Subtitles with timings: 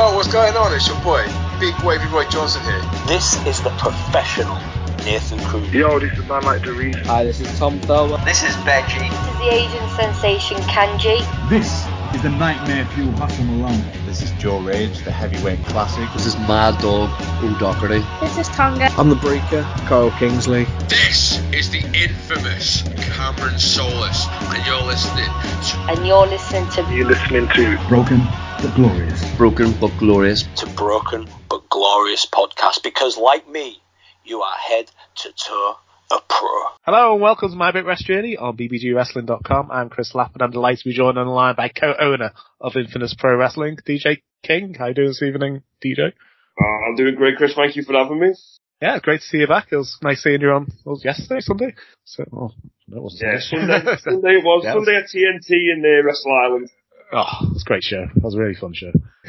[0.00, 0.72] Yo, what's going on?
[0.72, 1.26] It's your boy,
[1.60, 2.80] Big Wavy Roy Johnson here.
[3.06, 4.56] This is the professional
[5.04, 5.70] Nathan Cruz.
[5.74, 6.96] Yo, this is man like Doris.
[7.06, 8.16] Hi, this is Tom Thurber.
[8.24, 9.10] This is Benji.
[9.10, 11.20] This is the Asian sensation Kanji.
[11.50, 11.84] This
[12.14, 13.84] is the Nightmare Fuel Hassan Malone.
[14.06, 16.10] This is Joe Rage, the heavyweight classic.
[16.14, 17.10] This is Mad Dog
[17.44, 18.02] O'Doherty.
[18.20, 18.86] This is Tonga.
[18.96, 20.64] I'm the Breaker, Kyle Kingsley.
[20.88, 25.76] This is the infamous Cameron Solis, and you're listening to.
[25.92, 26.82] And you're listening to.
[26.90, 28.26] You're listening to Broken
[28.62, 29.36] but Glorious.
[29.38, 30.42] Broken but Glorious.
[30.56, 33.80] To Broken but Glorious podcast because, like me,
[34.22, 35.76] you are head to toe
[36.10, 36.48] a pro.
[36.82, 39.70] Hello and welcome to My Bit Rest Journey on bbgwrestling.com.
[39.70, 42.76] I'm Chris Lapp and I'm delighted to be joined on the line by co-owner of
[42.76, 44.74] Infamous Pro Wrestling, DJ King.
[44.74, 46.12] How you doing this evening, DJ?
[46.60, 47.54] Uh, I'm doing great, Chris.
[47.54, 48.34] Thank you for having me.
[48.82, 49.68] Yeah, great to see you back.
[49.72, 51.74] It was nice seeing you on, it was yesterday, Sunday?
[52.04, 52.50] So, oh,
[52.88, 54.64] that was Yeah, Sunday, Sunday it was.
[54.64, 56.70] Yeah, Sunday at TNT in uh, Wrestle Island.
[57.12, 58.06] Oh, it was a great show.
[58.14, 58.92] That was a really fun show.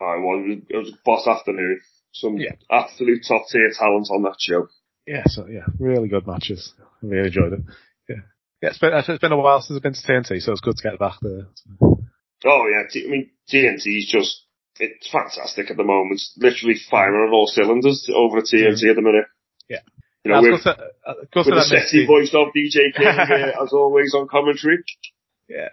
[0.00, 1.80] I was, it was a boss afternoon.
[2.12, 2.52] Some Yeah.
[2.70, 4.68] absolute top tier talent on that show.
[5.06, 6.72] yeah, so yeah, really good matches.
[6.80, 7.60] I really enjoyed it.
[8.08, 8.16] Yeah.
[8.62, 10.76] Yeah, it's been, it's been a while since I've been to TNT, so it's good
[10.76, 11.46] to get back there.
[11.82, 14.42] Oh yeah, T- I mean TNT is just
[14.78, 16.20] it's fantastic at the moment.
[16.36, 19.26] Literally firing on all cylinders over at TNT at the minute.
[19.68, 19.80] Yeah.
[20.24, 20.74] You know, I with, uh,
[21.34, 24.78] with the sexy voice of DJ King uh, as always on commentary.
[25.48, 25.68] Yeah.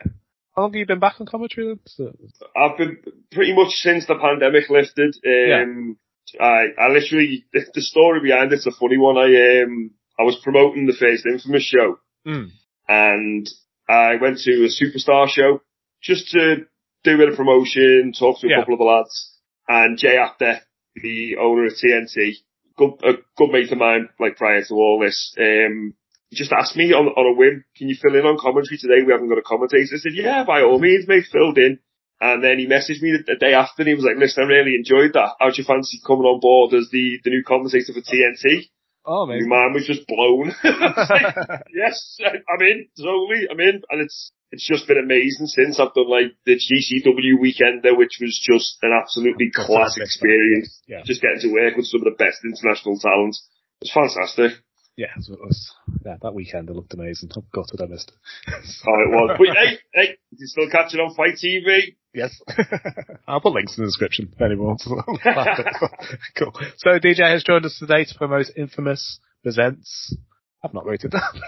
[0.56, 2.14] How long have you been back on commentary then?
[2.56, 2.98] I've been
[3.32, 5.16] pretty much since the pandemic lifted.
[5.26, 5.98] Um,
[6.40, 9.18] I, I literally, the, the story behind it's a funny one.
[9.18, 12.50] I, um, I was promoting the first Infamous show mm,
[12.88, 13.50] and
[13.90, 15.62] I went to a superstar show
[16.02, 16.66] just to
[17.04, 18.60] do a bit of promotion, talk to a Yeah.
[18.60, 20.60] couple of the lads and Jay Apter,
[20.96, 22.36] the owner of TNT,
[22.78, 25.94] good, a good mate of mine, like prior to all this, um,
[26.32, 29.04] he just asked me on, on a whim, can you fill in on commentary today?
[29.04, 29.96] We haven't got a commentator.
[29.96, 31.80] I said, yeah, by all means, mate, filled in.
[32.22, 34.48] And then he messaged me the, the day after and he was like, listen, I
[34.48, 35.36] really enjoyed that.
[35.40, 38.72] How'd you fancy coming on board as the, the new commentator for TNT?
[39.04, 39.44] oh, man.
[39.50, 40.56] My mind was just blown.
[40.56, 40.56] Was
[41.10, 41.36] like,
[41.76, 43.82] yes, I'm in, totally, I'm in.
[43.92, 48.20] And it's, it's just been amazing since I've done like the GCW weekend there, which
[48.22, 50.80] was just an absolutely class experience.
[50.88, 51.02] Yeah.
[51.04, 53.36] Just getting to work with some of the best international talent.
[53.82, 54.62] It's fantastic.
[54.98, 55.74] Yeah, it was,
[56.06, 57.32] yeah, that weekend it looked amazing.
[57.36, 58.54] I'm gutted I missed it.
[58.88, 59.38] Oh, it was.
[59.38, 61.96] But hey, hey, you still catch it on Fight TV?
[62.14, 62.40] yes.
[63.28, 66.06] I'll put links in the description if anyone wants to it.
[66.38, 66.54] Cool.
[66.78, 70.16] So DJ has joined us today to promote Infamous Presents.
[70.64, 71.42] I've not rated that.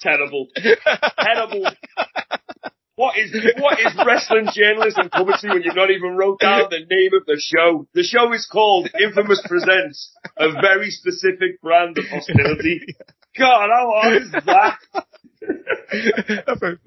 [0.00, 0.48] Terrible.
[1.18, 1.64] Terrible.
[2.96, 6.78] What is what is wrestling journalism coming to when you've not even wrote down the
[6.78, 7.88] name of the show?
[7.92, 12.80] The show is called Infamous Presents, a very specific brand of hostility.
[13.38, 14.78] God, how hard is that?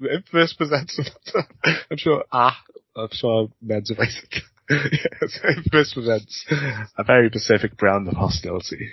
[0.10, 0.98] Infamous Presents.
[1.90, 2.56] I'm sure, ah,
[2.96, 4.44] I'm sure men's basic.
[4.70, 6.46] yes, Infamous Presents
[6.96, 8.88] a very specific brand of hostility.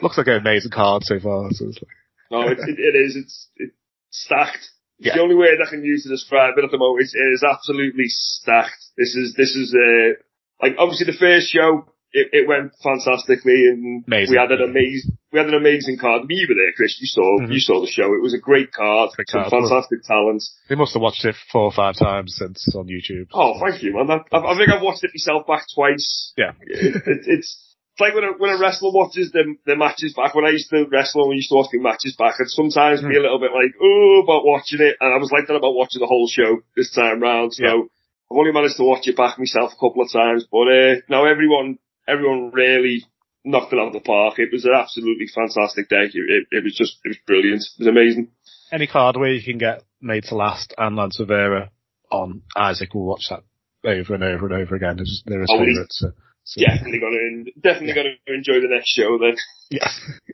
[0.00, 1.48] Looks like an amazing card so far.
[1.50, 1.90] So it's like,
[2.30, 3.16] No, it, it, it is.
[3.16, 3.74] It's, it's
[4.10, 4.70] stacked.
[4.98, 5.14] Yeah.
[5.16, 7.04] the only word I can use to describe it at the moment.
[7.04, 8.80] is, It is absolutely stacked.
[8.96, 10.16] This is this is uh,
[10.62, 11.92] like obviously the first show.
[12.12, 14.32] It, it went fantastically, and Amazing.
[14.32, 16.22] we had an amazing we had an amazing card.
[16.22, 16.96] I mean, you were there, Chris.
[16.98, 17.52] You saw Mhm.
[17.52, 18.14] you saw the show.
[18.14, 19.10] It was a great card.
[19.16, 19.52] Great some card.
[19.68, 20.42] fantastic talent.
[20.70, 23.26] they must have watched it four or five times since on YouTube.
[23.34, 24.08] Oh, thank you, man.
[24.32, 26.32] I, I think I've watched it myself back twice.
[26.38, 26.52] Yeah.
[26.62, 27.65] It, it's
[27.96, 30.34] it's like when a, when a wrestler watches the the matches back.
[30.34, 33.16] When I used to wrestle, we used to watch the matches back, and sometimes be
[33.16, 34.96] a little bit like, oh, about watching it.
[35.00, 37.54] And I was like that about watching the whole show this time round.
[37.54, 37.82] So Yeah.
[38.28, 41.24] I've only managed to watch it back myself a couple of times, but uh, no,
[41.24, 43.04] everyone everyone really
[43.44, 44.38] knocked it out of the park.
[44.38, 46.10] It was an absolutely fantastic day.
[46.12, 47.62] It, it, it was just it was brilliant.
[47.62, 48.28] It was amazing.
[48.72, 51.70] Any card where you can get Made to Last and Lance Rivera
[52.10, 53.44] on, Isaac will watch that
[53.84, 54.98] over and over and over again.
[54.98, 55.98] It's they're his Oh, favourites.
[56.00, 56.10] So,
[56.46, 59.34] so, Definitely gonna definitely gonna enjoy the next show then.
[59.68, 59.88] Yeah.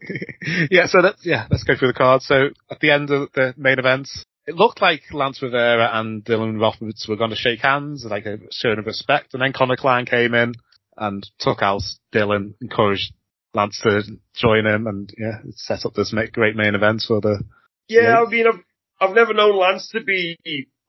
[0.71, 2.27] yeah, so that, yeah, let's go through the cards.
[2.27, 4.11] So at the end of the main event,
[4.47, 8.37] it looked like Lance Rivera and Dylan Roberts were going to shake hands, like a
[8.51, 10.53] show of respect, and then Connor Klein came in
[10.99, 11.81] and took out
[12.15, 13.15] Dylan, encouraged
[13.55, 14.03] Lance to
[14.35, 17.43] join him, and yeah, set up this great main event for the,
[17.89, 18.23] Yeah, Yeah.
[18.27, 18.61] I mean, I've,
[19.01, 20.37] I've never known Lance to be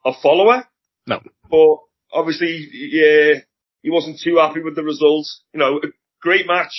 [0.03, 0.65] a follower.
[1.07, 1.21] No.
[1.49, 1.77] But
[2.11, 3.39] obviously, yeah,
[3.83, 5.43] he wasn't too happy with the results.
[5.53, 5.87] You know, a
[6.21, 6.73] great match,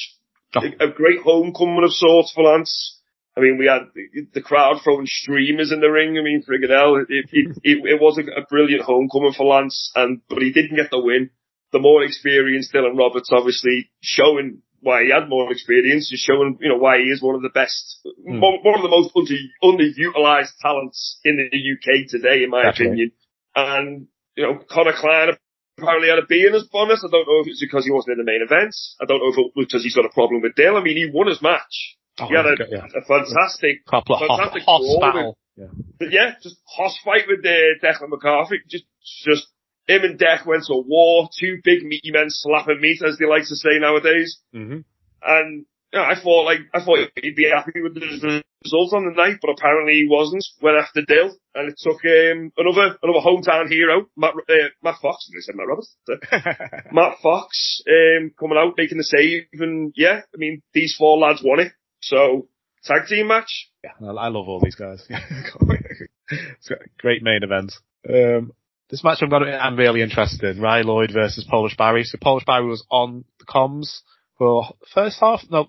[0.56, 0.60] Oh.
[0.62, 3.00] a, a great homecoming of sorts for Lance.
[3.36, 6.16] I mean, we had the, the crowd throwing streamers in the ring.
[6.16, 7.58] I mean, friggin' hell, it, it, it,
[7.94, 11.30] it was a, a brilliant homecoming for Lance, and but he didn't get the win.
[11.72, 16.68] The more experienced Dylan Roberts, obviously showing why he had more experience, just showing you
[16.68, 18.38] know why he is one of the best, Hmm.
[18.40, 19.34] one, one of the most under,
[19.64, 22.86] underutilized talents in the UK today, in my Definitely.
[22.86, 23.12] opinion.
[23.56, 24.06] And
[24.36, 25.30] you know, Connor Klein,
[25.78, 27.00] apparently had a bee in his bonnet.
[27.04, 28.74] I don't know if it's because he wasn't in the main event.
[29.00, 30.76] I don't know if it was because he's got a problem with Dale.
[30.76, 31.96] I mean, he won his match.
[32.18, 32.86] Oh, he had a, yeah.
[32.94, 35.38] a fantastic, Proper hot, fantastic hot brawl battle.
[35.56, 35.66] Yeah.
[35.98, 38.60] but yeah, just hoss fight with uh, Declan McCarthy.
[38.68, 38.84] Just,
[39.24, 39.46] just
[39.86, 41.28] him and Dec went to war.
[41.38, 44.38] Two big meaty men slapping meat, as they like to say nowadays.
[44.52, 44.78] hmm
[45.22, 49.04] And you know, I thought like I thought he'd be happy with the result on
[49.04, 50.44] the night, but apparently he wasn't.
[50.60, 55.30] Went after Dill, and it took um, another another hometown hero, Matt, uh, Matt Fox.
[55.30, 55.96] I said Matt Roberts.
[56.92, 61.42] Matt Fox um, coming out making the save, and yeah, I mean these four lads
[61.44, 61.72] won it.
[62.02, 62.48] So
[62.82, 63.70] tag team match.
[63.84, 65.06] Yeah, I love all these guys.
[65.08, 67.72] it's got great main event.
[68.08, 68.50] Um,
[68.90, 70.60] this match I'm gonna, I'm really interested in.
[70.60, 72.02] Ry Lloyd versus Polish Barry.
[72.02, 74.00] So Polish Barry was on the comms
[74.38, 75.66] for first half, no,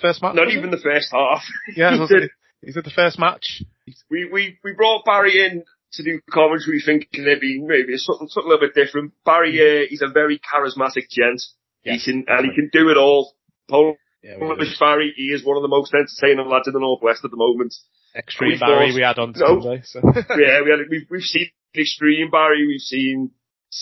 [0.00, 0.34] first match.
[0.34, 0.58] Not was it?
[0.58, 1.42] even the first half.
[1.76, 2.22] Yeah, He did.
[2.24, 2.30] it,
[2.62, 3.62] is it the first match?
[4.10, 8.50] we, we, we brought Barry in to do commentary thinking it'd be maybe something, something
[8.50, 9.12] a little bit different.
[9.24, 11.42] Barry, uh, he's a very charismatic gent.
[11.84, 13.34] Yes, he can, and he can do it all.
[13.68, 14.36] Polish Yeah,
[14.80, 17.74] Barry, he is one of the most entertaining lads in the Northwest at the moment.
[18.16, 19.78] Extreme we Barry thought- we had on No.
[19.84, 20.00] So.
[20.36, 23.30] yeah, we had, we've, we've seen Extreme Barry, we've seen,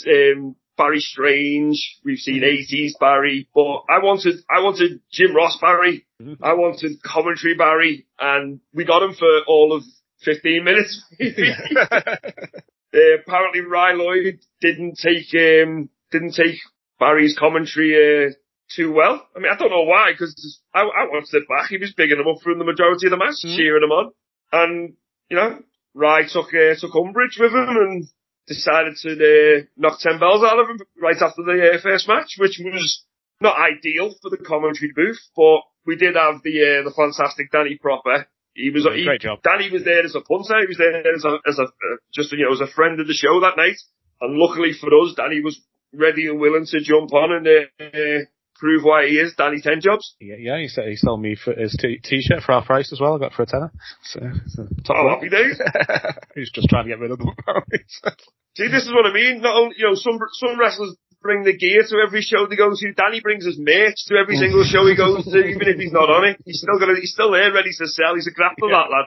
[0.09, 6.05] um, Barry Strange, we've seen 80s Barry, but I wanted, I wanted Jim Ross Barry,
[6.23, 6.39] Mhm.
[6.43, 9.83] I wanted commentary Barry, and we got him for all of
[10.23, 11.03] 15 minutes.
[12.95, 16.57] Uh, apparently Ry Lloyd didn't take, um, didn't take
[16.99, 18.31] Barry's commentary, uh,
[18.75, 19.27] too well.
[19.37, 21.69] I mean, I don't know why, because I, I watched it back.
[21.69, 23.55] He was bigging him up for the majority of the match, Mhm.
[23.57, 24.13] cheering him on.
[24.53, 24.95] And,
[25.29, 25.59] you know,
[25.95, 28.05] Ry took, uh, took umbrage with him and
[28.47, 32.37] decided to, uh, knock 10 bells out of him right after the uh, first match,
[32.39, 33.05] which was
[33.41, 37.77] not ideal for the commentary booth, but we did have the, uh, the fantastic Danny
[37.81, 38.27] Proper.
[38.55, 39.43] He was, he, Great job.
[39.43, 40.61] Danny was there as a punter.
[40.61, 43.07] He was there as a, as a, uh, just, you know, as a friend of
[43.07, 43.77] the show that night.
[44.21, 45.61] And luckily for us, Danny was
[45.93, 48.25] ready and willing to jump on and, uh, uh
[48.59, 50.17] prove why he is Danny Ten Jobs.
[50.21, 53.01] Yeah, yeah, he said he sold me for his t- t-shirt for our price as
[53.01, 53.15] well.
[53.15, 53.73] I got for a tenner.
[54.03, 55.61] So, so top Oh, happy days.
[56.35, 57.29] He's just trying to get rid of them.
[58.57, 59.43] See, this is what I mean.
[59.43, 62.71] Not only, you know, some, some wrestlers bring the gear to every show they go
[62.71, 62.93] to.
[62.93, 66.09] Danny brings his merch to every single show he goes to, even if he's not
[66.09, 66.41] on it.
[66.45, 68.15] He's still gonna, he's still there ready to sell.
[68.15, 69.07] He's a grappler, that lad.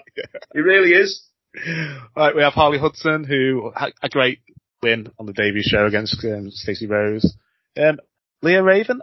[0.54, 1.25] He really is.
[2.16, 4.40] right, we have Harley Hudson who had a great
[4.84, 7.36] win on the debut show against um, Stacey Rose.
[7.78, 8.00] Um,
[8.41, 9.01] Leah Raven,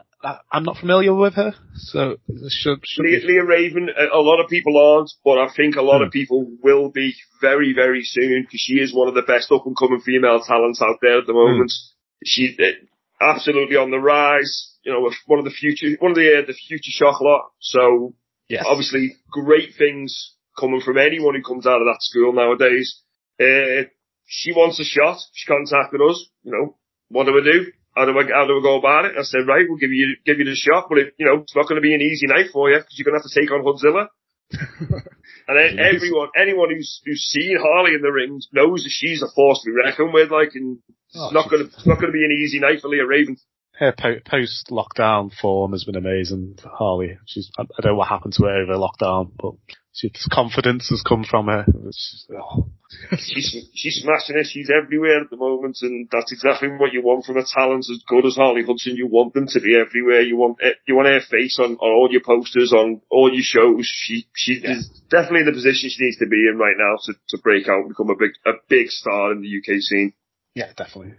[0.50, 2.16] I'm not familiar with her, so
[2.48, 5.82] should should Leah, be Leah Raven, a, lot of people aren't, but I think a
[5.82, 9.52] lot of people will be very, very soon because she is one of the best
[9.52, 11.70] up and coming female talents out there at the moment.
[12.24, 12.72] She's uh,
[13.20, 14.72] absolutely on the rise.
[14.82, 17.50] You know, one of the future, one of the uh, the future shock lot.
[17.60, 18.14] So
[18.48, 18.64] yes.
[18.66, 23.02] obviously great things coming from anyone who comes out of that school nowadays.
[23.38, 23.88] Uh,
[24.26, 25.18] she wants a shot.
[25.34, 26.26] She contacted us.
[26.42, 26.76] You know,
[27.08, 27.72] what do we do?
[27.96, 29.12] How do I how do we go about it?
[29.18, 31.56] I said, right, we'll give you give you the shot, but it, you know, it's
[31.56, 33.40] not going to be an easy night for you because you're going to have to
[33.40, 34.08] take on Hudzilla.
[35.48, 39.28] And then everyone, anyone who's who's seen Harley in the rings knows that she's a
[39.34, 40.30] force to be reckoned with.
[40.30, 40.78] Like, and
[41.08, 43.06] it's Oh, not going to it's not going to be an easy night for Leah
[43.06, 43.36] Raven.
[43.78, 46.58] Her po- post lockdown form has been amazing.
[46.64, 49.52] Harley, she's I, I don't know what happened to her over lockdown, but
[49.92, 51.66] she's confidence has come from her.
[51.86, 52.68] It's, oh.
[53.18, 54.46] she's she's smashing it.
[54.46, 58.02] She's everywhere at the moment, and that's exactly what you want from a talent as
[58.08, 58.96] good as Harley Hudson.
[58.96, 60.22] You want them to be everywhere.
[60.22, 63.44] You want it, you want her face on, on all your posters, on all your
[63.44, 63.86] shows.
[63.86, 67.14] She she is definitely in the position she needs to be in right now to,
[67.36, 70.14] to break out and become a big a big star in the UK scene.
[70.54, 71.14] Yeah, definitely.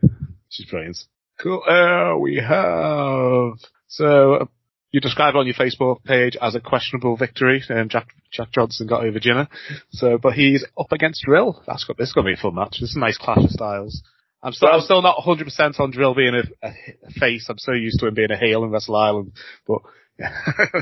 [0.49, 0.97] She's brilliant.
[1.41, 1.61] Cool.
[1.69, 4.45] Uh, we have, so, uh,
[4.91, 9.03] you described on your Facebook page as a questionable victory, and Jack, Jack Johnson got
[9.05, 9.47] over Jenner.
[9.91, 11.61] So, but he's up against Drill.
[11.67, 12.77] That's got, this is going to be a fun match.
[12.79, 14.01] This is a nice clash of styles.
[14.41, 16.71] I'm still, I'm still not 100% on Drill being a, a,
[17.19, 17.47] face.
[17.49, 19.33] I'm so used to him being a heel in Wrestle Island,
[19.67, 19.79] but,
[20.19, 20.31] yeah.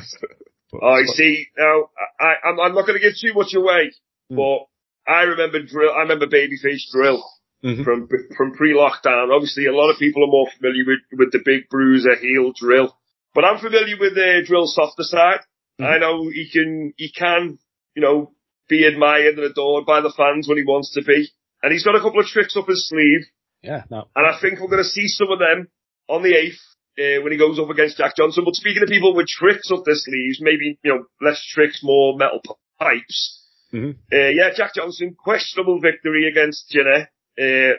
[0.72, 3.92] But- Oh, you see, now I, I'm, I'm not going to give too much away,
[4.30, 4.36] Hmm.
[4.36, 4.66] but
[5.08, 5.94] I remember drill.
[5.94, 7.24] I remember babyface drill
[7.66, 7.84] Mhm.
[7.84, 8.08] from
[8.38, 9.34] from pre-lockdown.
[9.34, 12.96] Obviously, a lot of people are more familiar with with the big bruiser heel drill,
[13.34, 15.40] but I'm familiar with the drill softer side.
[15.82, 15.86] Mhm.
[15.86, 17.58] I know he can he can
[17.96, 18.32] you know
[18.70, 21.28] be admired and adored by the fans when he wants to be,
[21.64, 23.26] and he's got a couple of tricks up his sleeve.
[23.64, 24.08] Yeah, no.
[24.16, 25.68] And I think we're going to see some of them
[26.08, 26.62] on the 8th
[27.00, 28.44] uh, when he goes up against Jack Johnson.
[28.46, 32.16] But speaking of people with tricks up their sleeves, maybe, you know, less tricks, more
[32.18, 33.42] metal p- pipes.
[33.74, 33.96] Mhm.
[34.14, 37.10] Uh, yeah, Jack Johnson, questionable victory against Jenner.
[37.40, 37.74] Uh,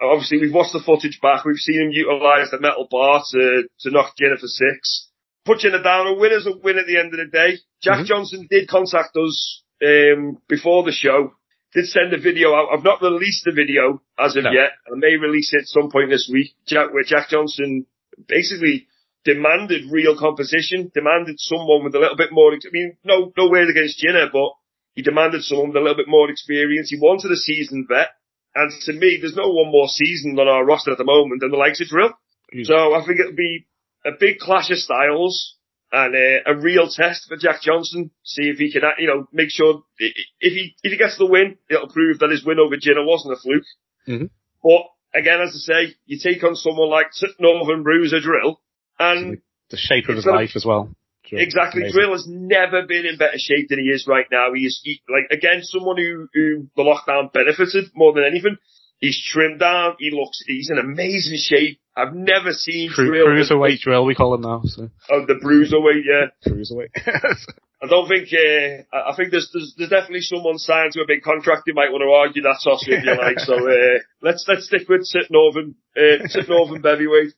[0.00, 1.44] obviously, we've watched the footage back.
[1.44, 5.08] We've seen him utilise the metal bar to, to knock Jenner for six.
[5.44, 6.06] Put Jenner down.
[6.06, 7.58] A win is a win at the end of the day.
[7.82, 8.06] Jack Mhm.
[8.06, 11.34] Johnson did contact us um, before the show.
[11.74, 12.68] did send a video out.
[12.70, 14.50] I've not released the video as of No.
[14.52, 14.72] yet.
[14.86, 16.52] I may release it at some point this week.
[16.66, 17.86] Jack, where Jack Johnson
[18.28, 18.86] basically
[19.24, 22.52] demanded real competition, demanded someone with a little bit more.
[22.52, 24.50] I mean, no, no word against Jenner, but
[24.94, 26.90] he demanded someone with a little bit more experience.
[26.90, 28.10] He wanted a seasoned vet,
[28.54, 31.50] and to me, there's no one more seasoned on our roster at the moment than
[31.50, 32.12] the likes of Drill.
[32.50, 33.66] He's- So I think it'll be
[34.04, 35.56] a big clash of styles
[35.92, 38.10] and uh, a real test for Jack Johnson.
[38.24, 40.14] See if he can, you know, make sure if
[40.52, 43.40] he if he gets the win, it'll prove that his win over Jenner wasn't a
[43.40, 43.64] fluke.
[44.08, 44.30] Mhm.
[44.62, 48.60] But again, as I say, you take on someone like Northern Bruiser Drill,
[48.98, 49.38] and
[49.70, 50.94] the shape of his life as well.
[51.30, 51.90] Exactly.
[51.90, 54.48] Drill has never been in better shape than he is right now.
[54.54, 58.56] He is he, like again someone who, who the lockdown benefited more than anything.
[58.98, 59.96] He's trimmed down.
[59.98, 60.40] He looks.
[60.46, 61.80] He's in amazing shape.
[61.96, 63.26] I've never seen Cru- Drill.
[63.26, 64.62] cruiserweight drill, we call him now.
[64.64, 66.04] So Oh, the bruiserweight.
[66.06, 66.28] Yeah.
[66.52, 66.90] cruiserweight.
[67.82, 68.28] I don't think.
[68.32, 71.90] Uh, I think there's, there's there's definitely someone signed to a big contract who might
[71.90, 73.40] want to argue that toss with you, like.
[73.40, 75.74] So uh, let's let's stick with Sit Northern.
[75.96, 77.34] Uh, Sit Northern Heavyweight.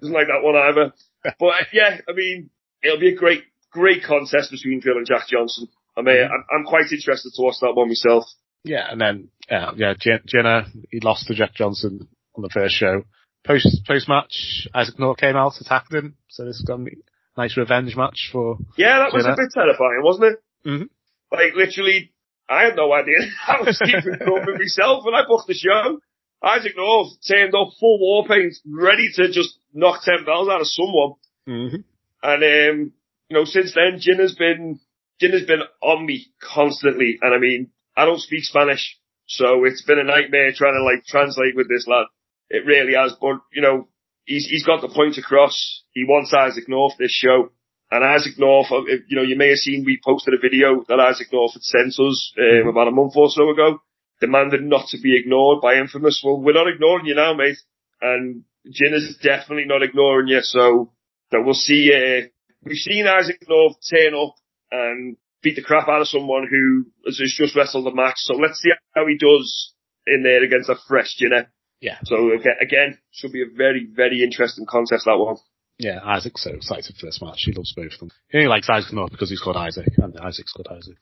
[0.00, 0.92] Doesn't like that one either.
[1.38, 2.50] But uh, yeah, I mean,
[2.82, 5.68] it'll be a great great contest between Drill and Jack Johnson.
[5.96, 8.24] I mean, I'm, I'm quite interested to watch that one myself.
[8.64, 12.74] yeah, and then yeah, yeah, Jen- Jenner he lost to Jack Johnson on the first
[12.74, 13.02] show.
[13.44, 16.16] Post post match, Isaac North came out, attacked him.
[16.28, 16.96] So this is gonna be
[17.36, 20.38] a nice revenge match for Yeah, that was a bit terrifying, wasn't it?
[20.68, 20.88] Mhm.
[21.32, 22.12] Like literally,
[22.48, 23.18] I had no idea.
[23.46, 26.00] I was keeping filming myself when I booked the show.
[26.42, 30.66] Isaac North turned up full war paint, ready to just knock ten bells out of
[30.66, 31.14] someone.
[31.46, 31.76] hmm
[32.22, 32.92] And um,
[33.28, 34.80] you know, since then, Jin has been
[35.20, 37.18] Jin has been on me constantly.
[37.20, 41.04] And I mean, I don't speak Spanish, so it's been a nightmare trying to like
[41.06, 42.06] translate with this lad.
[42.50, 43.14] It really has.
[43.20, 43.88] But you know,
[44.24, 45.84] he's he's got the point across.
[45.92, 47.50] He wants Isaac North this show.
[47.88, 50.98] And Isaac North, uh, you know, you may have seen we posted a video that
[50.98, 53.80] Isaac North had sent us um, about a month or so ago,
[54.20, 56.20] demanded not to be ignored by Infamous.
[56.24, 57.58] Well, we're not ignoring you now, mate.
[58.00, 60.40] And Jin is definitely not ignoring you.
[60.42, 60.92] So
[61.30, 61.92] that we'll see.
[61.92, 62.28] Uh,
[62.62, 64.34] we've seen Isaac North turn up
[64.70, 68.16] and beat the crap out of someone who has has just wrestled a match.
[68.18, 69.74] So let's see how he does
[70.06, 71.46] in there against a fresh Jinner.
[71.80, 71.98] Yeah.
[72.04, 75.36] So aga- again, should be a very, very interesting contest that one.
[75.78, 77.42] Yeah, Isaac's so excited for this match.
[77.44, 78.10] He loves both of them.
[78.30, 80.96] He only likes Isaac North because he's called Isaac, and Isaac's called Isaac.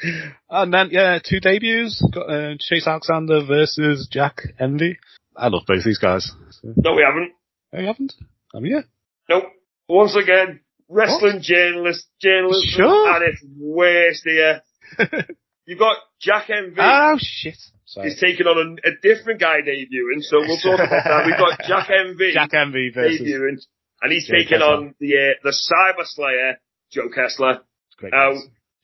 [0.48, 2.06] and then, yeah, two debuts.
[2.12, 4.98] Got uh, Chase Alexander versus Jack Envy.
[5.40, 6.30] I love both these guys.
[6.50, 7.32] So, No, we haven't.
[7.72, 8.14] oh, you haven't?
[8.54, 8.82] Mean, yeah.
[9.28, 9.44] Nope.
[9.88, 13.10] Once again, wrestling journalist, journalism Sure.
[13.10, 14.62] at its worst here.
[15.66, 16.76] You've got Jack Envy.
[16.78, 17.56] Oh, shit.
[17.86, 18.10] Sorry.
[18.10, 21.26] He's taking on a, a different guy debuting, so we'll talk about that.
[21.26, 22.30] We've got Jack Envy.
[22.34, 23.58] Jack Envy versus debuting,
[24.02, 24.66] and he's Joe taking Kessler.
[24.74, 26.58] on the uh, the Cyber Slayer,
[26.92, 27.60] Joe Kessler.
[27.98, 28.32] Great Now.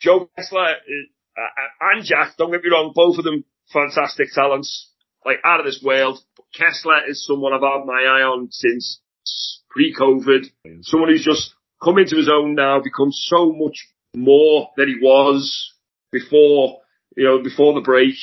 [0.00, 1.42] Joe Kessler uh,
[1.92, 4.90] and Jack, don't get me wrong, both of them fantastic talents,
[5.24, 6.18] like out of this world.
[6.54, 9.00] Kessler is someone I've had my eye on since
[9.70, 10.46] pre-COVID.
[10.82, 15.72] Someone who's just come into his own now, become so much more than he was
[16.10, 16.78] before,
[17.16, 18.14] you know, before the break.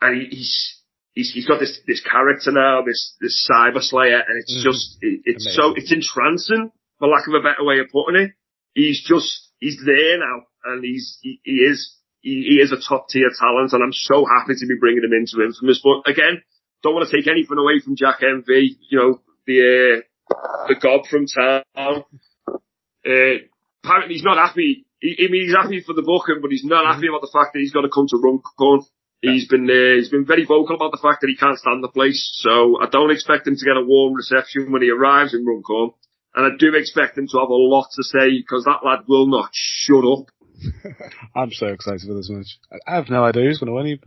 [0.00, 0.80] And he, he's,
[1.12, 4.62] he's, he's got this, this character now, this, this cyber slayer, and it's Mhm.
[4.62, 8.30] just, it, it's so, it's entrancing, for lack of a better way of putting it.
[8.74, 13.08] He's just, he's there now, and he's, he, he is, he, he is a top
[13.10, 15.80] tier talent, and I'm so happy to be bringing him into Infamous.
[15.84, 16.42] But again,
[16.84, 20.36] don't want to take anything away from Jack Envy, you know, the, uh,
[20.68, 21.64] the god from town.
[23.04, 23.34] Uh,
[23.82, 24.86] apparently he's not happy.
[25.00, 27.52] He, I mean, he's happy for the booking, but he's not happy about the fact
[27.52, 28.82] that he's got to come to Runcorn.
[29.20, 31.88] He's been uh, he's been very vocal about the fact that he can't stand the
[31.88, 32.30] place.
[32.44, 35.90] So I don't expect him to get a warm reception when he arrives in Runcorn.
[36.34, 39.26] And I do expect him to have a lot to say because that lad will
[39.26, 40.26] not shut up.
[41.36, 42.58] I'm so excited for this match.
[42.70, 43.98] I- I have no idea who's going to win.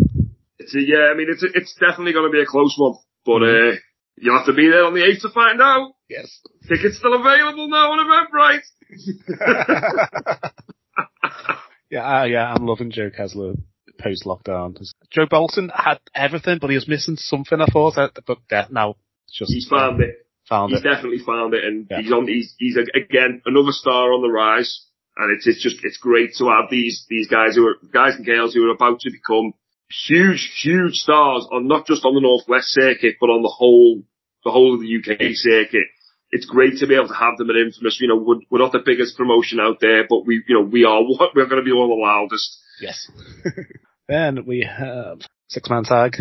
[0.60, 2.96] It's a, yeah, I mean, it's a, it's definitely going to be a close one,
[3.26, 3.76] but uh,
[4.18, 5.92] you'll have to be there on the 8th to find out.
[6.10, 6.40] Yes.
[6.68, 8.66] Tickets still available now on Eventbrite.
[11.92, 13.54] yeah, uh, yeah, I'm loving Joe Kessler
[14.00, 14.78] post lockdown.
[15.12, 17.60] Joe Bolton had everything, but he was missing something.
[17.62, 17.96] I thought,
[18.26, 18.38] but
[18.72, 18.96] now
[19.28, 20.16] it's just He's found it.
[20.48, 20.84] found He's it.
[20.84, 22.02] definitely found it, and Yeah.
[22.02, 22.28] he's on.
[22.28, 24.86] He's he's a, again another star on the rise,
[25.18, 28.26] and it's it's just it's great to have these these guys who are guys and
[28.26, 29.54] girls who are about to become
[29.90, 34.04] huge huge stars on not just on the northwest circuit, but on the whole
[34.44, 35.88] the whole of the UK circuit.
[36.30, 38.00] It's great to be able to have them at Infamous.
[38.02, 40.84] You know, we're, we're not the biggest promotion out there, but we you know we
[40.84, 42.60] are one- we're going to be one of the loudest.
[42.82, 43.10] Yes.
[44.08, 46.18] then we have six man tag,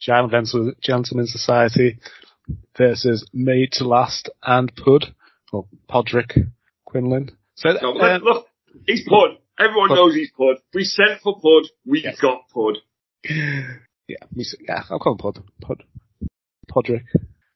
[0.00, 1.98] Giant Gentleman- Gentleman Society
[2.76, 5.12] versus Made to Last and Pud,
[5.52, 6.38] or Podrick
[6.84, 7.30] Quinlan.
[7.56, 8.46] So So, um, look, look,
[8.86, 9.96] he's put, Everyone Pud.
[9.96, 10.56] knows he's Pud.
[10.72, 11.68] We sent for Pud.
[11.84, 12.18] We Yes.
[12.20, 12.78] got Pud.
[13.24, 13.66] Yeah,
[14.08, 15.42] yeah, I'll call him Pod.
[15.60, 15.82] Pod.
[16.70, 17.02] Podrick.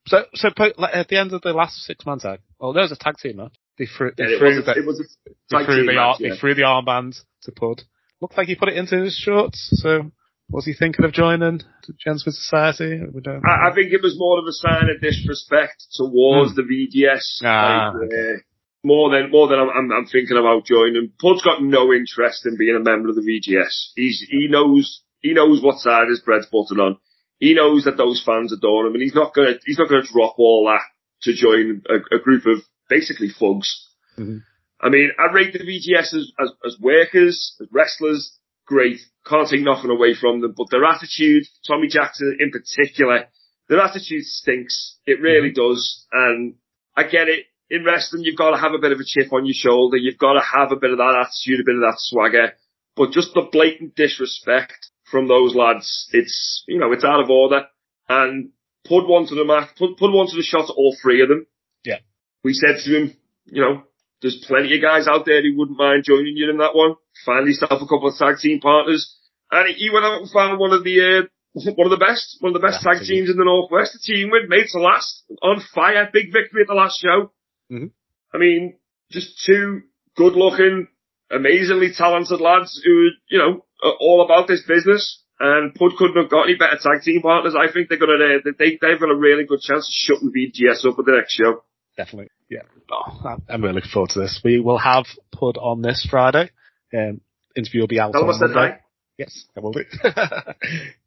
[0.07, 2.97] So, so at the end of the last six man tag, well, there was a
[2.97, 3.55] tag team match.
[3.79, 6.17] They threw, they Yeah, threw, the, a, it was a they threw the, match, ar-
[6.21, 6.31] yeah.
[6.31, 7.83] they threw the armband to Pod.
[8.21, 9.69] Looked like he put it into his shorts.
[9.83, 10.11] So,
[10.51, 13.01] was he thinking of joining the Gentlemen's Society?
[13.45, 17.41] I, I think it was more of a sign of disrespect towards the VGS.
[17.41, 17.47] Hmm.
[17.47, 18.39] Ah, like, uh,
[18.85, 21.13] more than more than I'm, I'm, I'm thinking about joining.
[21.21, 23.93] Pod's got no interest in being a member of the VGS.
[23.97, 26.99] He's he knows he knows what side his bread's buttered on.
[27.39, 30.35] He knows that those fans adore him, and he's not gonna he's not gonna drop
[30.39, 30.83] all that
[31.23, 33.89] to join a, a group of basically thugs.
[34.19, 34.43] Mhm.
[34.81, 38.37] I mean, I rate the VGS as, as as workers, as wrestlers,
[38.67, 39.01] great.
[39.27, 43.27] Can't take nothing away from them, but their attitude, Tommy Jackson in particular,
[43.69, 44.99] their attitude stinks.
[45.07, 46.07] It really does.
[46.13, 46.55] And
[46.97, 47.47] I get it.
[47.71, 49.97] In wrestling, you've got to have a bit of a chip on your shoulder.
[49.97, 52.53] You've got to have a bit of that attitude, a bit of that swagger.
[52.97, 57.67] But just the blatant disrespect from those lads, it's, you know, it's out of order.
[58.09, 58.51] And
[58.89, 61.47] Pud wanted a match, Pud, Pud wanted a shot at all three of them.
[61.85, 61.99] Yeah.
[62.43, 63.85] We said to him, you know,
[64.23, 66.95] there's plenty of guys out there who wouldn't mind joining you in that one.
[67.27, 69.15] Find yourself a couple of tag team partners.
[69.51, 71.29] And he went out and found one of the, uh,
[71.77, 73.93] one of the best, one of the best Yeah, tag teams in the Northwest.
[73.93, 77.31] The team with made to last, on fire, big victory at the last show.
[77.71, 77.91] Mhm.
[78.33, 78.79] I mean,
[79.11, 79.83] just two
[80.17, 80.89] good looking,
[81.33, 85.21] amazingly talented lads who, you know, are all about this business.
[85.41, 87.57] And Pud couldn't have got any better tag team partners.
[87.59, 90.99] I think they're gonna, they, they've got a really good chance of shutting VGS up
[90.99, 91.65] at the next show.
[91.97, 92.31] Definitely.
[92.49, 92.63] Yeah.
[92.91, 94.41] Oh, I'm- really looking forward to this.
[94.45, 96.51] We will have Pud on this Friday.
[96.95, 97.21] Um,
[97.57, 98.79] interview will be out Tell on said Monday.
[99.19, 99.85] Yes, I will do.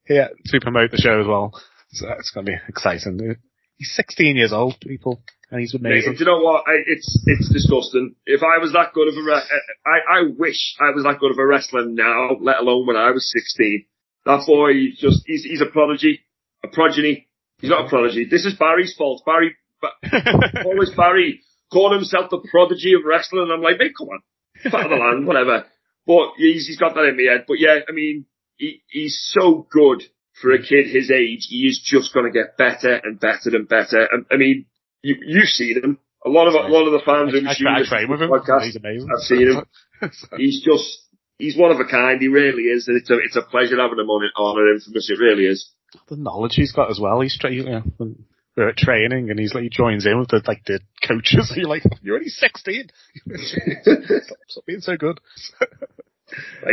[0.10, 1.54] yeah, to promote the show as well.
[1.92, 3.38] So it's going to be exciting.
[3.78, 5.22] He's 16 years old, people,
[5.52, 6.14] and he's Mate, amazing.
[6.14, 6.64] do you know what?
[6.68, 8.16] I, it's it's disgusting.
[8.26, 9.50] If I was that good of a, re-
[9.86, 13.12] I I wish I was that good of a wrestler now, let alone when I
[13.12, 13.86] was 16.
[14.26, 16.22] That boy, he's just he's he's a prodigy,
[16.64, 17.28] a progeny.
[17.60, 18.26] He's not a prodigy.
[18.30, 19.24] This is Barry's fault.
[19.26, 19.56] Barry,
[20.66, 23.44] always Barry called himself the prodigy of wrestling.
[23.44, 24.22] And I'm like, mate, come on,
[24.64, 25.66] fat of the land, whatever.
[26.08, 27.46] But he's he's got that in me head.
[27.48, 28.26] But yeah, I mean,
[28.58, 30.04] he he's so good
[30.42, 31.48] for a kid his age.
[31.50, 34.08] He is just going to get better and better and better.
[34.32, 34.66] I mean,
[35.02, 36.00] you you've seen him.
[36.26, 38.30] A lot of a lot of the fans who've I, I this train with him.
[38.30, 39.10] podcast He's amazing.
[39.16, 39.66] I've seen him.
[40.38, 41.02] He's just
[41.38, 42.20] he's one of a kind.
[42.22, 44.74] He really is, and it's a it's a pleasure having him on it on an
[44.76, 45.10] infamous.
[45.10, 45.70] It really is.
[46.10, 47.22] the knowledge he's got as well.
[47.22, 47.84] He's tra- you know,
[48.58, 51.52] we're at training and he's like, he joins in with the, like, the coaches.
[51.58, 52.90] You're like, you're only 16.
[53.36, 53.98] stop,
[54.48, 55.20] stop being so good.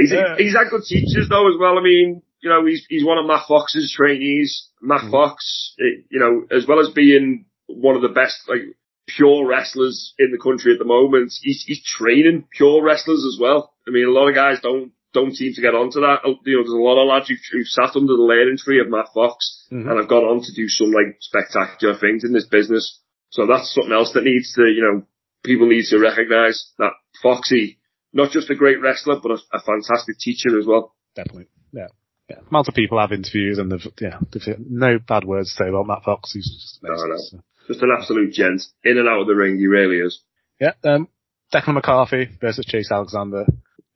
[0.01, 0.37] He's Yeah.
[0.39, 1.79] he's had good teachers though as well.
[1.79, 4.69] I mean, you know, he's he's one of Matt Fox's trainees.
[4.81, 8.63] Matt Fox, eh, you know, as well as being one of the best like
[9.07, 13.73] pure wrestlers in the country at the moment, he's he's training pure wrestlers as well.
[13.87, 16.21] I mean, a lot of guys don't don't seem to get onto that.
[16.25, 18.89] You know, there's a lot of lads who've, who've sat under the learning tree of
[18.89, 19.89] Matt Fox Mhm.
[19.91, 22.99] and have gone on to do some like spectacular things in this business.
[23.31, 25.07] So that's something else that needs to, you know,
[25.45, 27.79] people need to recognise that Foxy,
[28.13, 30.95] not just a great wrestler, but a, a fantastic teacher as well.
[31.15, 31.49] Definitely.
[31.73, 31.89] Yeah.
[32.29, 32.37] Yeah.
[32.51, 36.05] Of people have interviews and they've, yeah, they've no bad words to say about Matt
[36.05, 36.33] Fox.
[36.33, 37.09] He's just amazing.
[37.09, 37.19] No, no.
[37.19, 38.63] So, Just an absolute gent.
[38.85, 40.21] In and out of the ring, he really is.
[40.61, 40.73] yeah.
[40.85, 41.09] Um,
[41.55, 43.45] Declan McCarthy versus Chase Alexander.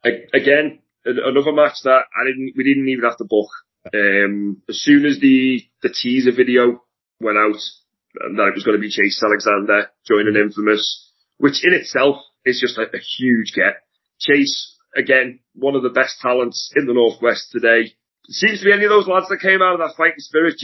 [0.05, 3.48] A- again, another match that I didn't, we didn't even have to book.
[3.94, 6.83] Um, as soon as the, the teaser video
[7.20, 7.57] went out,
[8.20, 12.61] and that it was going to be Chase Alexander joining Infamous, which in itself is
[12.61, 13.76] just a, a huge get.
[14.20, 17.92] Chase, again, one of the best talents in the Northwest today.
[18.29, 20.57] It seems to be any of those lads that came out of that fighting spirit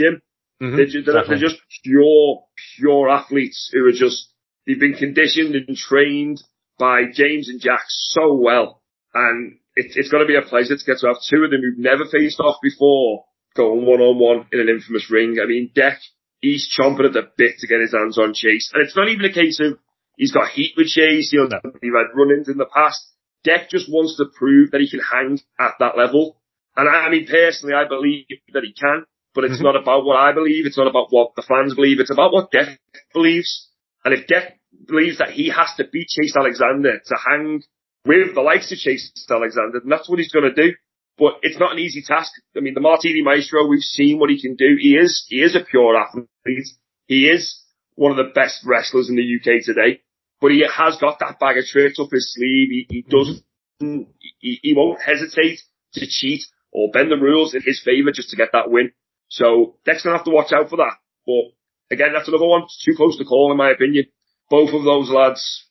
[0.62, 0.76] Mm-hmm.
[0.76, 0.76] gym.
[0.76, 2.44] They're, ju- they're, they're just pure,
[2.78, 4.32] pure athletes who are just,
[4.66, 6.42] they've been conditioned and trained
[6.78, 8.82] by James and Jack so well.
[9.14, 11.60] And it, it's going to be a pleasure to get to have two of them
[11.60, 15.36] who've never faced off before going one on one in an infamous ring.
[15.42, 15.98] I mean, Deck,
[16.40, 18.70] he's chomping at the bit to get his hands on Chase.
[18.72, 19.78] And it's not even a case of
[20.16, 23.00] he's got heat with Chase, you know, he've had run-ins in the past.
[23.44, 26.38] Deck just wants to prove that he can hang at that level.
[26.76, 29.64] And I, I mean, personally, I believe that he can, but it's mm-hmm.
[29.64, 30.66] not about what I believe.
[30.66, 32.00] It's not about what the fans believe.
[32.00, 32.78] It's about what Deck
[33.12, 33.68] believes.
[34.04, 37.62] And if Deck believes that he has to beat Chase Alexander to hang
[38.04, 40.74] with the likes of Chase Alexander, then that's what he's going to do.
[41.18, 42.32] But it's not an easy task.
[42.56, 44.76] I mean, the Martini Maestro, we've seen what he can do.
[44.78, 46.68] He is, he is a pure athlete.
[47.06, 47.60] He is
[47.94, 50.00] one of the best wrestlers in the UK today.
[50.40, 52.68] But he has got that bag of tricks up his sleeve.
[52.70, 53.10] He, he mm-hmm.
[53.10, 54.08] doesn't,
[54.40, 55.60] he, he won't hesitate
[55.94, 58.90] to cheat or bend the rules in his favour just to get that win.
[59.32, 60.96] So Deck's gonna have to watch out for that.
[61.26, 61.54] But
[61.94, 64.06] again, that's another one It's too close to call in my opinion.
[64.50, 65.64] Both of those lads,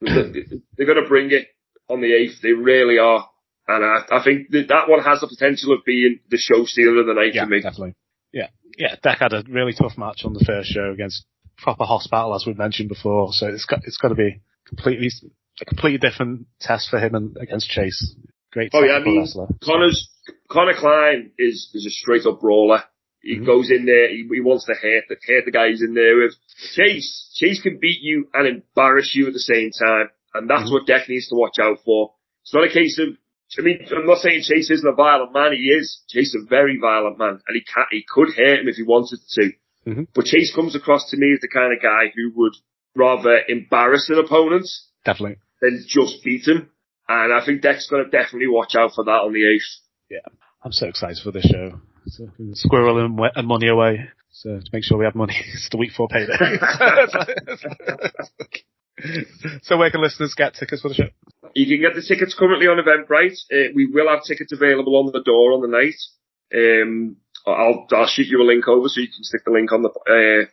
[0.00, 0.32] they're,
[0.76, 1.48] they're gonna bring it.
[1.90, 2.40] on the eighth.
[2.42, 3.28] They really are.
[3.66, 7.00] And I, I think that, that one has the potential of being the show stealer
[7.00, 7.60] of the night Yeah, for me.
[7.60, 7.94] definitely.
[8.32, 8.48] Yeah,
[8.78, 8.94] yeah.
[9.02, 11.26] Deck had a really tough match on the first show against
[11.58, 13.32] proper hospital, as we mentioned before.
[13.32, 15.10] So it's got it's got to be completely
[15.60, 18.14] a completely different test for him and against Chase.
[18.52, 19.48] Great Oh yeah, I mean, wrestler.
[19.62, 20.08] Connor's
[20.48, 22.82] Connor Klein is is a straight up brawler.
[23.22, 23.46] He Mhm.
[23.46, 24.08] goes in there.
[24.08, 26.34] He, he wants to hurt the hurt the guy he's in there with.
[26.74, 30.72] Chase Chase can beat you and embarrass you at the same time, and that's Mhm.
[30.72, 32.14] what Deck needs to watch out for.
[32.42, 33.16] It's not a case of.
[33.58, 35.52] I mean, I'm not saying Chase isn't a violent man.
[35.54, 36.04] He is.
[36.08, 38.82] Chase is a very violent man, and he can he could hurt him if he
[38.82, 39.52] wanted to.
[39.86, 40.08] Mhm.
[40.14, 42.54] But Chase comes across to me as the kind of guy who would
[42.94, 44.66] rather embarrass an opponent
[45.04, 45.36] Definitely.
[45.60, 46.70] than just beat him.
[47.08, 49.80] And I think Deck's going to definitely watch out for that on the eighth.
[50.64, 51.80] I'm so excited for this show.
[52.06, 54.08] So, squirrel and, and money away.
[54.30, 55.34] So to make sure we have money.
[55.54, 56.36] It's the week before payday.
[59.62, 61.08] so where can listeners get tickets for the show?
[61.54, 63.38] You can get the tickets currently on Eventbrite.
[63.50, 65.96] Uh, we will have tickets available on the door on the night.
[66.54, 67.16] Um,
[67.46, 69.88] I'll I'll shoot you a link over so you can stick the link on the
[69.88, 70.44] uh,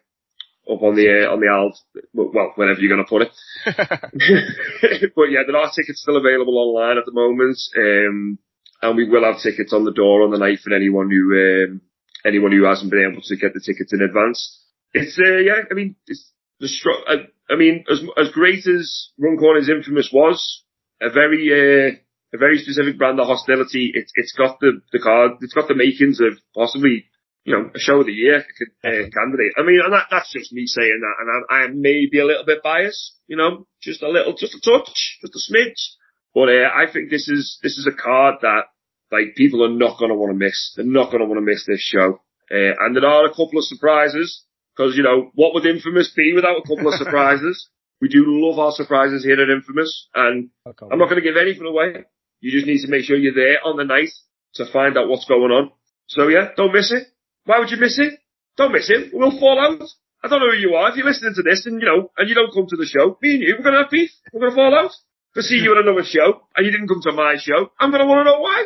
[0.73, 1.77] up on the uh, on the alt.
[2.13, 3.31] Well, whenever you're going to put it.
[5.15, 8.39] but yeah, there are tickets still available online at the moment, um,
[8.81, 11.81] and we will have tickets on the door on the night for anyone who um,
[12.25, 14.61] anyone who hasn't been able to get the tickets in advance.
[14.93, 17.15] It's uh, yeah, I mean, it's the str- I,
[17.49, 20.63] I mean, as as great as Runcorn is infamous was,
[21.01, 21.95] a very uh,
[22.33, 23.91] a very specific brand of hostility.
[23.93, 27.05] It's it's got the the card, it's got the makings of possibly
[27.43, 28.43] you know a show of the year
[28.83, 29.53] uh, candidate.
[29.57, 32.25] I mean, and that, that's just me saying that, and I, I may be a
[32.25, 35.95] little bit biased, you know, just a little, just a touch, just a smidge.
[36.36, 38.63] But uh, I think this is this is a card that
[39.12, 40.74] like people are not going to want to miss.
[40.76, 42.19] They're not going to want to miss this show.
[42.52, 44.43] Uh, and there are a couple of surprises
[44.76, 47.69] because you know what would Infamous be without a couple of surprises?
[48.02, 50.50] We do love our surprises here at Infamous, and
[50.91, 52.04] I'm not going to give anything away.
[52.41, 54.12] You just need to make sure you're there on the night
[54.56, 55.71] to find out what's going on.
[56.08, 57.08] So yeah, don't miss it.
[57.45, 58.19] Why would you miss it?
[58.58, 59.12] Don't miss it.
[59.13, 59.88] We'll fall out.
[60.24, 60.89] I don't know who you are.
[60.89, 63.17] If you're listening to this and you know, and you don't come to the show,
[63.21, 64.12] me and you, we're going to have beef.
[64.34, 64.91] We're going to fall out.
[65.36, 68.02] To see you at another show and you didn't come to my show, I'm going
[68.02, 68.65] to want to know why.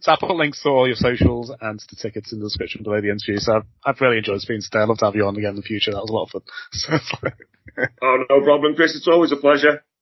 [0.00, 3.00] So I'll put links to all your socials and to tickets in the description below
[3.00, 3.38] the interview.
[3.38, 4.80] So I've, I've really enjoyed speaking to you.
[4.82, 5.90] I'd love to have you on again in the future.
[5.90, 7.32] That was a lot of fun.
[8.02, 8.96] Oh, no problem, Chris.
[8.96, 9.84] It's always a pleasure.